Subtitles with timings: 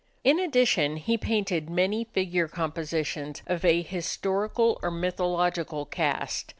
[0.23, 6.49] In addition he painted many figure compositions of a historical or mythological cast.